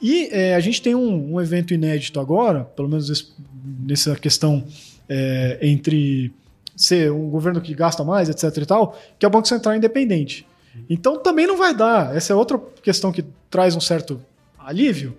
E 0.01 0.29
é, 0.31 0.55
a 0.55 0.59
gente 0.59 0.81
tem 0.81 0.93
um, 0.93 1.35
um, 1.35 1.41
evento 1.41 1.73
inédito 1.73 2.19
agora, 2.19 2.63
pelo 2.63 2.89
menos 2.89 3.09
esse, 3.09 3.33
nessa 3.63 4.15
questão 4.15 4.65
é, 5.07 5.59
entre 5.61 6.33
ser 6.75 7.11
um 7.11 7.29
governo 7.29 7.61
que 7.61 7.73
gasta 7.73 8.03
mais, 8.03 8.29
etc 8.29 8.57
e 8.57 8.65
tal, 8.65 8.99
que 9.17 9.25
é 9.25 9.27
o 9.27 9.31
Banco 9.31 9.47
Central 9.47 9.75
independente. 9.75 10.45
Então 10.89 11.17
também 11.17 11.47
não 11.47 11.57
vai 11.57 11.73
dar. 11.73 12.15
Essa 12.15 12.33
é 12.33 12.35
outra 12.35 12.59
questão 12.81 13.11
que 13.11 13.23
traz 13.49 13.75
um 13.75 13.79
certo 13.79 14.21
alívio, 14.59 15.17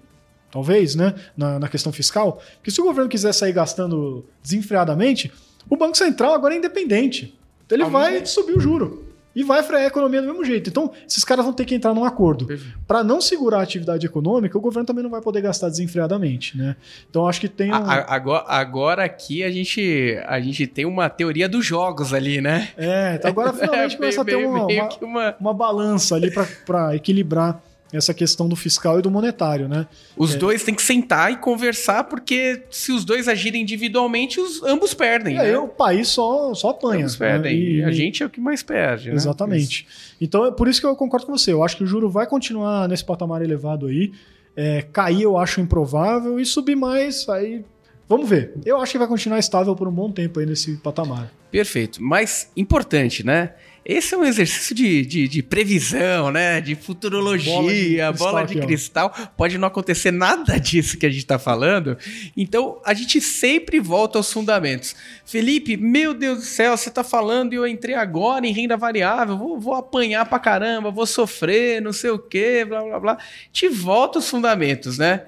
talvez, 0.51 0.95
né, 0.95 1.15
na, 1.37 1.59
na 1.59 1.69
questão 1.69 1.93
fiscal. 1.93 2.43
Porque 2.57 2.71
se 2.71 2.81
o 2.81 2.85
governo 2.85 3.09
quiser 3.09 3.33
sair 3.33 3.53
gastando 3.53 4.25
desenfreadamente, 4.43 5.33
o 5.69 5.77
Banco 5.77 5.97
Central 5.97 6.35
agora 6.35 6.55
é 6.55 6.59
independente. 6.59 7.35
Então 7.65 7.79
ele 7.79 7.89
vai 7.89 8.27
subir 8.27 8.57
o 8.57 8.61
juro 8.61 9.06
e 9.37 9.43
vai 9.43 9.63
frear 9.63 9.83
a 9.83 9.87
economia 9.87 10.23
do 10.23 10.29
mesmo 10.29 10.43
jeito. 10.43 10.71
Então, 10.71 10.91
esses 11.07 11.23
caras 11.23 11.45
vão 11.45 11.53
ter 11.53 11.67
que 11.67 11.75
entrar 11.75 11.93
num 11.93 12.05
acordo. 12.05 12.49
Para 12.89 13.05
não 13.05 13.21
segurar 13.21 13.59
a 13.59 13.63
atividade 13.63 14.07
econômica, 14.07 14.57
o 14.57 14.61
governo 14.63 14.87
também 14.87 15.03
não 15.03 15.11
vai 15.11 15.21
poder 15.21 15.43
gastar 15.43 15.69
desenfreadamente, 15.69 16.57
né? 16.57 16.75
Então, 17.11 17.29
acho 17.29 17.39
que 17.39 17.49
tem 17.49 17.71
um... 17.71 17.75
agora, 17.75 18.45
agora 18.49 19.05
aqui 19.05 19.45
a 19.45 19.51
gente, 19.51 20.19
a 20.27 20.41
gente 20.41 20.67
tem 20.67 20.87
uma 20.87 21.11
teoria 21.11 21.47
dos 21.47 21.67
jogos 21.67 22.15
ali, 22.15 22.41
né? 22.41 22.71
É, 22.79 23.17
então 23.17 23.31
agora 23.31 23.53
finalmente 23.55 23.95
é, 23.95 23.99
começa 23.99 24.23
a 24.23 24.25
ter 24.25 24.37
uma, 24.37 24.67
uma, 24.67 24.89
uma... 25.03 25.37
uma 25.39 25.55
balança 25.55 26.15
ali 26.15 26.33
para 26.65 26.97
equilibrar 26.97 27.61
essa 27.93 28.13
questão 28.13 28.49
do 28.49 28.57
fiscal 28.57 28.99
e 28.99 29.03
do 29.03 29.11
monetário, 29.11 29.69
né? 29.69 29.87
Os 30.17 30.35
é. 30.35 30.39
dois 30.39 30.65
têm 30.65 30.75
que 30.75 30.83
sentar 30.83 31.33
e 31.33 31.37
conversar, 31.37 32.05
porque 32.05 32.63
se 32.71 32.93
os 32.93 33.05
dois 33.05 33.29
agirem 33.29 33.63
individualmente, 33.63 34.41
os, 34.41 34.63
ambos 34.63 34.93
perdem. 34.93 35.39
Aí 35.39 35.53
né? 35.53 35.59
o 35.59 35.69
país 35.69 36.09
só, 36.09 36.53
só 36.55 36.71
apanha. 36.71 37.03
Ambos 37.03 37.17
perdem. 37.17 37.55
Né? 37.55 37.59
E, 37.59 37.77
e, 37.79 37.85
a 37.85 37.91
gente 37.91 38.23
é 38.23 38.27
o 38.27 38.31
que 38.31 38.41
mais 38.41 38.63
perde. 38.63 39.11
Né? 39.11 39.15
Exatamente. 39.15 39.85
Né? 39.85 40.17
Então 40.21 40.45
é 40.45 40.51
por 40.51 40.69
isso 40.69 40.81
que 40.81 40.87
eu 40.87 40.97
concordo 40.97 41.27
com 41.27 41.37
você. 41.37 41.53
Eu 41.53 41.63
acho 41.63 41.77
que 41.77 41.85
o 41.85 41.87
juro 41.87 42.11
vai 42.11 42.27
continuar 42.27 42.89
nesse 42.89 43.05
patamar 43.05 43.43
elevado 43.43 43.87
aí. 43.87 44.13
É, 44.57 44.83
cair 44.83 45.23
eu 45.23 45.37
acho 45.37 45.61
improvável 45.61 46.41
e 46.41 46.47
subir 46.47 46.77
mais, 46.77 47.29
aí 47.29 47.63
Vamos 48.09 48.29
ver. 48.29 48.55
Eu 48.65 48.81
acho 48.81 48.93
que 48.93 48.99
vai 48.99 49.09
continuar 49.09 49.39
estável 49.39 49.75
por 49.75 49.89
um 49.89 49.93
bom 49.93 50.11
tempo 50.13 50.39
aí 50.39 50.47
nesse 50.47 50.77
patamar. 50.77 51.33
Perfeito. 51.51 52.01
Mas 52.01 52.51
importante, 52.57 53.27
né? 53.27 53.55
Esse 53.89 54.17
é 54.17 54.19
um 54.19 54.25
exercício 54.25 54.75
de, 54.75 55.07
de, 55.07 55.29
de 55.29 55.43
previsão, 55.45 56.33
né? 56.33 56.61
De 56.61 56.75
futurologia, 56.75 58.11
bola 58.11 58.13
de, 58.13 58.19
bola 58.19 58.45
de 58.45 58.59
cristal. 58.59 59.15
Pode 59.37 59.57
não 59.59 59.69
acontecer 59.69 60.11
nada 60.11 60.59
disso 60.61 60.99
que 60.99 61.07
a 61.07 61.09
gente 61.09 61.21
está 61.21 61.39
falando. 61.39 61.97
Então, 62.37 62.81
a 62.85 62.93
gente 62.93 63.21
sempre 63.21 63.79
volta 63.79 64.19
aos 64.19 64.33
fundamentos. 64.33 64.97
Felipe, 65.25 65.77
meu 65.77 66.13
Deus 66.13 66.39
do 66.39 66.45
céu, 66.45 66.77
você 66.77 66.89
está 66.89 67.05
falando 67.05 67.53
e 67.53 67.57
eu 67.57 67.65
entrei 67.65 67.95
agora 67.95 68.45
em 68.45 68.53
renda 68.53 68.77
variável, 68.77 69.39
vou, 69.39 69.61
vou 69.61 69.75
apanhar 69.75 70.27
pra 70.27 70.41
caramba, 70.41 70.91
vou 70.91 71.07
sofrer, 71.07 71.81
não 71.81 71.93
sei 71.93 72.11
o 72.11 72.19
quê, 72.19 72.65
blá, 72.65 72.83
blá, 72.83 72.99
blá. 72.99 73.19
Te 73.53 73.69
volta 73.69 74.19
aos 74.19 74.29
fundamentos, 74.29 74.99
né? 74.99 75.23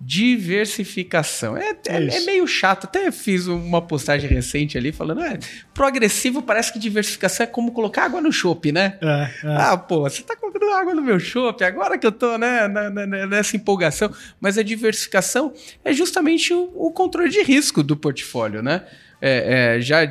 Diversificação. 0.00 1.56
É, 1.56 1.76
é, 1.88 2.16
é, 2.16 2.20
meio 2.20 2.46
chato. 2.46 2.84
Até 2.84 3.10
fiz 3.10 3.46
uma 3.46 3.80
postagem 3.80 4.28
recente 4.28 4.76
ali 4.76 4.92
falando: 4.92 5.22
é, 5.22 5.38
progressivo 5.72 6.42
parece 6.42 6.72
que 6.72 6.78
diversificação 6.78 7.44
é 7.44 7.46
como 7.46 7.72
colocar 7.72 8.04
água 8.04 8.20
no 8.20 8.32
chopp, 8.32 8.70
né? 8.72 8.98
É, 9.00 9.30
é. 9.44 9.56
Ah, 9.56 9.76
pô, 9.76 10.00
você 10.00 10.22
tá 10.22 10.36
colocando 10.36 10.70
água 10.70 10.94
no 10.94 11.02
meu 11.02 11.18
chopp, 11.18 11.62
agora 11.64 11.98
que 11.98 12.06
eu 12.06 12.12
tô 12.12 12.36
né, 12.36 12.68
na, 12.68 12.90
na, 12.90 13.26
nessa 13.26 13.56
empolgação. 13.56 14.12
Mas 14.40 14.58
a 14.58 14.62
diversificação 14.62 15.52
é 15.84 15.92
justamente 15.92 16.52
o, 16.52 16.70
o 16.74 16.90
controle 16.90 17.28
de 17.28 17.42
risco 17.42 17.82
do 17.82 17.96
portfólio, 17.96 18.62
né? 18.62 18.82
É, 19.20 19.76
é, 19.76 19.80
já 19.80 20.04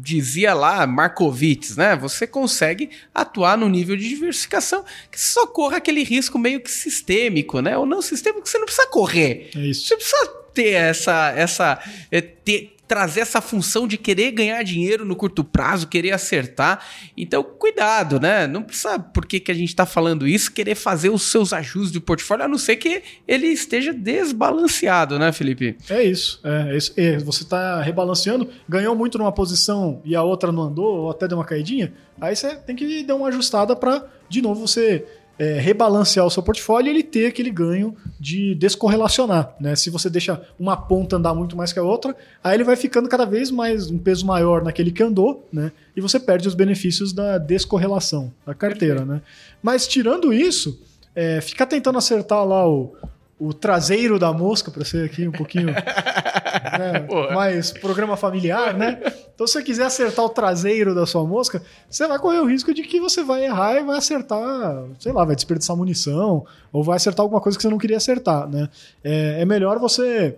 dizia 0.00 0.54
lá 0.54 0.86
Markowitz, 0.86 1.76
né? 1.76 1.94
Você 1.96 2.26
consegue 2.26 2.90
atuar 3.14 3.56
no 3.58 3.68
nível 3.68 3.96
de 3.96 4.08
diversificação 4.08 4.84
que 5.10 5.20
só 5.20 5.46
corra 5.46 5.76
aquele 5.76 6.02
risco 6.02 6.38
meio 6.38 6.60
que 6.60 6.70
sistêmico, 6.70 7.60
né? 7.60 7.76
Ou 7.76 7.84
não 7.84 8.00
sistêmico, 8.00 8.48
você 8.48 8.58
não 8.58 8.64
precisa 8.64 8.86
correr. 8.88 9.50
É 9.54 9.60
isso. 9.60 9.86
Você 9.86 9.96
precisa 9.96 10.26
ter 10.54 10.72
essa, 10.72 11.32
essa 11.36 11.82
é, 12.10 12.20
ter, 12.20 12.76
trazer 12.90 13.20
essa 13.20 13.40
função 13.40 13.86
de 13.86 13.96
querer 13.96 14.32
ganhar 14.32 14.60
dinheiro 14.64 15.04
no 15.04 15.14
curto 15.14 15.44
prazo, 15.44 15.86
querer 15.86 16.10
acertar. 16.10 16.84
Então, 17.16 17.40
cuidado, 17.40 18.18
né? 18.18 18.48
Não 18.48 18.64
precisa, 18.64 18.98
por 18.98 19.26
que, 19.26 19.38
que 19.38 19.52
a 19.52 19.54
gente 19.54 19.68
está 19.68 19.86
falando 19.86 20.26
isso, 20.26 20.50
querer 20.50 20.74
fazer 20.74 21.08
os 21.08 21.22
seus 21.22 21.52
ajustes 21.52 21.92
de 21.92 22.00
portfólio, 22.00 22.46
a 22.46 22.48
não 22.48 22.58
ser 22.58 22.74
que 22.74 23.00
ele 23.28 23.46
esteja 23.46 23.92
desbalanceado, 23.92 25.20
né, 25.20 25.30
Felipe? 25.30 25.76
É 25.88 26.02
isso. 26.02 26.40
É, 26.42 26.72
é 26.72 26.76
isso. 26.76 26.92
É, 26.96 27.16
você 27.18 27.44
está 27.44 27.80
rebalanceando, 27.80 28.50
ganhou 28.68 28.96
muito 28.96 29.16
numa 29.18 29.30
posição 29.30 30.02
e 30.04 30.16
a 30.16 30.24
outra 30.24 30.50
não 30.50 30.64
andou, 30.64 31.02
ou 31.02 31.10
até 31.12 31.28
deu 31.28 31.38
uma 31.38 31.44
caidinha, 31.44 31.92
aí 32.20 32.34
você 32.34 32.56
tem 32.56 32.74
que 32.74 33.04
dar 33.04 33.14
uma 33.14 33.28
ajustada 33.28 33.76
para, 33.76 34.04
de 34.28 34.42
novo, 34.42 34.66
você 34.66 35.06
é, 35.40 35.58
rebalancear 35.58 36.26
o 36.26 36.30
seu 36.30 36.42
portfólio 36.42 36.88
e 36.88 36.90
ele 36.90 37.02
ter 37.02 37.24
aquele 37.24 37.50
ganho 37.50 37.96
de 38.20 38.54
descorrelacionar. 38.54 39.56
Né? 39.58 39.74
Se 39.74 39.88
você 39.88 40.10
deixa 40.10 40.38
uma 40.58 40.76
ponta 40.76 41.16
andar 41.16 41.34
muito 41.34 41.56
mais 41.56 41.72
que 41.72 41.78
a 41.78 41.82
outra, 41.82 42.14
aí 42.44 42.54
ele 42.54 42.62
vai 42.62 42.76
ficando 42.76 43.08
cada 43.08 43.24
vez 43.24 43.50
mais 43.50 43.90
um 43.90 43.96
peso 43.96 44.26
maior 44.26 44.62
naquele 44.62 44.92
que 44.92 45.02
andou, 45.02 45.48
né? 45.50 45.72
E 45.96 46.00
você 46.02 46.20
perde 46.20 46.46
os 46.46 46.54
benefícios 46.54 47.14
da 47.14 47.38
descorrelação 47.38 48.30
da 48.44 48.52
carteira, 48.54 49.06
né? 49.06 49.22
Mas 49.62 49.88
tirando 49.88 50.30
isso, 50.30 50.78
é, 51.14 51.40
ficar 51.40 51.64
tentando 51.64 51.96
acertar 51.96 52.44
lá 52.44 52.68
o, 52.68 52.94
o 53.40 53.54
traseiro 53.54 54.18
da 54.18 54.32
mosca, 54.34 54.70
para 54.70 54.84
ser 54.84 55.06
aqui 55.06 55.26
um 55.26 55.32
pouquinho 55.32 55.68
né, 55.72 57.08
mais 57.34 57.72
programa 57.72 58.14
familiar, 58.14 58.74
né? 58.74 59.00
Então, 59.34 59.46
se 59.46 59.54
você 59.54 59.62
quiser 59.62 59.84
acertar 59.84 60.22
o 60.22 60.28
traseiro 60.28 60.94
da 60.94 61.06
sua 61.06 61.24
mosca, 61.24 61.62
você 61.88 62.06
vai 62.06 62.18
correr 62.18 62.40
o 62.40 62.44
risco 62.44 62.74
de 62.74 62.82
que 62.82 63.00
você 63.00 63.24
vai 63.24 63.46
errar 63.46 63.80
e 63.80 63.84
vai 63.84 63.96
acertar, 63.96 64.84
sei 64.98 65.10
lá, 65.10 65.24
vai 65.24 65.34
desperdiçar 65.34 65.74
munição 65.74 66.44
ou 66.70 66.84
vai 66.84 66.96
acertar 66.96 67.24
alguma 67.24 67.40
coisa 67.40 67.56
que 67.56 67.62
você 67.62 67.70
não 67.70 67.78
queria 67.78 67.96
acertar, 67.96 68.46
né? 68.46 68.68
É, 69.02 69.40
é 69.40 69.44
melhor 69.46 69.78
você 69.78 70.36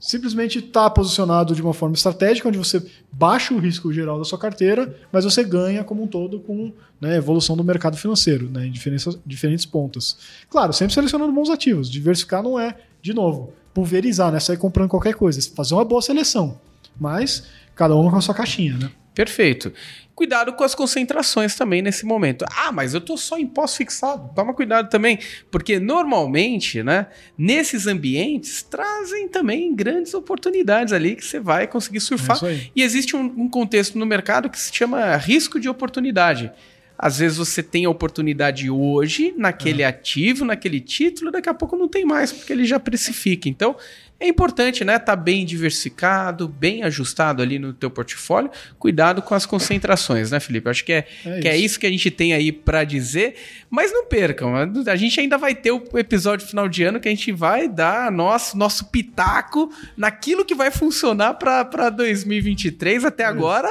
simplesmente 0.00 0.58
estar 0.58 0.84
tá 0.84 0.90
posicionado 0.90 1.54
de 1.54 1.62
uma 1.62 1.74
forma 1.74 1.94
estratégica, 1.94 2.48
onde 2.48 2.58
você 2.58 2.84
baixa 3.10 3.54
o 3.54 3.58
risco 3.58 3.92
geral 3.92 4.18
da 4.18 4.24
sua 4.24 4.38
carteira, 4.38 4.94
mas 5.12 5.24
você 5.24 5.42
ganha 5.42 5.82
como 5.82 6.02
um 6.02 6.06
todo 6.06 6.40
com 6.40 6.72
né, 7.00 7.16
evolução 7.16 7.56
do 7.56 7.64
mercado 7.64 7.96
financeiro, 7.96 8.48
né, 8.48 8.66
em 8.66 8.70
diferentes, 8.70 9.18
diferentes 9.26 9.64
pontas. 9.64 10.16
Claro, 10.48 10.72
sempre 10.72 10.94
selecionando 10.94 11.32
bons 11.32 11.50
ativos. 11.50 11.90
Diversificar 11.90 12.42
não 12.42 12.58
é, 12.58 12.76
de 13.02 13.12
novo, 13.12 13.52
pulverizar, 13.74 14.30
né, 14.32 14.40
sair 14.40 14.56
comprando 14.56 14.88
qualquer 14.88 15.14
coisa. 15.14 15.40
Fazer 15.54 15.74
uma 15.74 15.84
boa 15.84 16.02
seleção, 16.02 16.58
mas 16.98 17.46
cada 17.74 17.94
um 17.96 18.10
com 18.10 18.16
a 18.16 18.20
sua 18.20 18.34
caixinha. 18.34 18.76
Né? 18.76 18.90
Perfeito. 19.14 19.72
Cuidado 20.14 20.52
com 20.52 20.64
as 20.64 20.74
concentrações 20.74 21.54
também 21.54 21.80
nesse 21.80 22.04
momento. 22.04 22.44
Ah, 22.56 22.72
mas 22.72 22.92
eu 22.92 23.00
tô 23.00 23.16
só 23.16 23.38
em 23.38 23.46
pós-fixado. 23.46 24.32
Toma 24.34 24.52
cuidado 24.52 24.88
também, 24.90 25.18
porque 25.48 25.78
normalmente, 25.78 26.82
né, 26.82 27.06
nesses 27.36 27.86
ambientes 27.86 28.62
trazem 28.62 29.28
também 29.28 29.72
grandes 29.74 30.14
oportunidades 30.14 30.92
ali 30.92 31.14
que 31.14 31.24
você 31.24 31.38
vai 31.38 31.68
conseguir 31.68 32.00
surfar. 32.00 32.38
É 32.44 32.66
e 32.74 32.82
existe 32.82 33.14
um, 33.14 33.24
um 33.24 33.48
contexto 33.48 33.96
no 33.96 34.04
mercado 34.04 34.50
que 34.50 34.58
se 34.58 34.74
chama 34.74 35.16
risco 35.16 35.60
de 35.60 35.68
oportunidade. 35.68 36.50
Às 36.98 37.18
vezes 37.18 37.38
você 37.38 37.62
tem 37.62 37.84
a 37.84 37.90
oportunidade 37.90 38.68
hoje 38.68 39.32
naquele 39.36 39.82
é. 39.82 39.86
ativo, 39.86 40.44
naquele 40.44 40.80
título, 40.80 41.30
daqui 41.30 41.48
a 41.48 41.54
pouco 41.54 41.76
não 41.76 41.86
tem 41.86 42.04
mais, 42.04 42.32
porque 42.32 42.52
ele 42.52 42.64
já 42.64 42.80
precifica. 42.80 43.48
Então, 43.48 43.76
é 44.20 44.26
importante, 44.26 44.84
né? 44.84 44.98
Tá 44.98 45.14
bem 45.14 45.44
diversificado, 45.44 46.48
bem 46.48 46.82
ajustado 46.82 47.40
ali 47.40 47.56
no 47.58 47.72
teu 47.72 47.88
portfólio. 47.88 48.50
Cuidado 48.76 49.22
com 49.22 49.32
as 49.32 49.46
concentrações, 49.46 50.32
né, 50.32 50.40
Felipe? 50.40 50.68
Acho 50.68 50.84
que 50.84 50.92
é, 50.92 51.06
é, 51.24 51.40
que 51.40 51.48
é 51.48 51.56
isso 51.56 51.78
que 51.78 51.86
a 51.86 51.90
gente 51.90 52.10
tem 52.10 52.32
aí 52.32 52.50
para 52.50 52.82
dizer. 52.82 53.36
Mas 53.70 53.92
não 53.92 54.06
percam, 54.06 54.54
a 54.56 54.96
gente 54.96 55.20
ainda 55.20 55.38
vai 55.38 55.54
ter 55.54 55.70
o 55.70 55.82
episódio 55.94 56.46
final 56.46 56.68
de 56.68 56.82
ano 56.82 56.98
que 56.98 57.06
a 57.06 57.10
gente 57.12 57.30
vai 57.30 57.68
dar 57.68 58.10
nosso, 58.10 58.56
nosso 58.56 58.86
pitaco 58.86 59.72
naquilo 59.96 60.44
que 60.44 60.54
vai 60.54 60.72
funcionar 60.72 61.34
para 61.34 61.88
2023. 61.88 63.04
Até 63.04 63.24
agora 63.24 63.68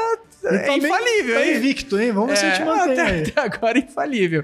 é 0.56 0.60
tá 0.60 0.77
infalível, 0.77 1.36
tá 1.36 1.46
hein? 1.46 1.58
invicto, 1.58 2.00
hein? 2.00 2.12
Vamos 2.12 2.39
ver 2.39 2.46
é, 2.46 2.56
se 2.56 2.62
é, 2.62 2.66
mantém. 2.66 3.00
Até, 3.00 3.30
até, 3.30 3.42
agora 3.42 3.77
infalível. 3.80 4.44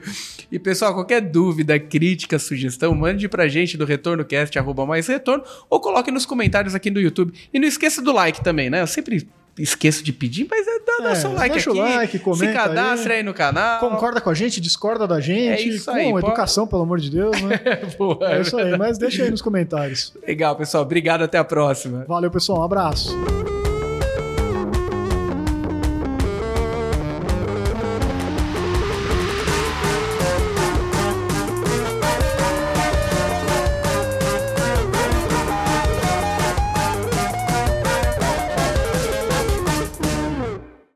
E 0.51 0.59
pessoal, 0.59 0.93
qualquer 0.93 1.21
dúvida, 1.21 1.79
crítica, 1.79 2.37
sugestão, 2.37 2.93
mande 2.93 3.27
pra 3.27 3.47
gente 3.47 3.77
do 3.77 3.85
retornocast, 3.85 4.57
arroba 4.57 4.85
mais 4.85 5.07
retorno, 5.07 5.43
ou 5.69 5.79
coloque 5.79 6.11
nos 6.11 6.25
comentários 6.25 6.75
aqui 6.75 6.91
no 6.91 6.99
YouTube. 6.99 7.33
E 7.53 7.59
não 7.59 7.67
esqueça 7.67 8.01
do 8.01 8.11
like 8.11 8.43
também, 8.43 8.69
né? 8.69 8.81
Eu 8.81 8.87
sempre 8.87 9.27
esqueço 9.57 10.03
de 10.03 10.11
pedir, 10.11 10.47
mas 10.49 10.67
é 10.67 10.79
dá, 10.79 11.11
é, 11.11 11.15
seu 11.15 11.33
like 11.33 11.53
deixa 11.53 11.69
aqui. 11.69 11.79
o 11.79 11.83
like, 11.83 12.19
comenta 12.19 12.45
se 12.45 12.53
cadastre 12.53 13.11
aí. 13.11 13.17
aí. 13.19 13.23
no 13.23 13.33
canal. 13.33 13.79
Concorda 13.79 14.19
com 14.19 14.29
a 14.29 14.33
gente, 14.33 14.59
discorda 14.59 15.07
da 15.07 15.19
gente. 15.19 15.49
É 15.49 15.61
isso 15.61 15.89
aí. 15.91 16.11
Com 16.11 16.19
educação, 16.19 16.65
pelo 16.67 16.81
amor 16.83 16.99
de 16.99 17.09
Deus, 17.09 17.39
né? 17.41 17.59
é 18.33 18.41
isso 18.41 18.57
aí, 18.57 18.77
mas 18.77 18.97
deixa 18.97 19.23
aí 19.23 19.31
nos 19.31 19.41
comentários. 19.41 20.13
Legal, 20.25 20.55
pessoal. 20.55 20.83
Obrigado, 20.83 21.23
até 21.23 21.37
a 21.37 21.43
próxima. 21.43 22.05
Valeu, 22.07 22.31
pessoal. 22.31 22.59
Um 22.59 22.63
abraço. 22.63 23.42